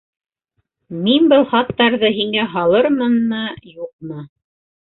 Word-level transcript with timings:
Мин 1.07 1.27
был 1.33 1.45
хаттарҙы 1.51 2.11
һиңә 2.17 2.49
һалырмынмы, 2.57 3.45
юҡмы. 3.83 4.27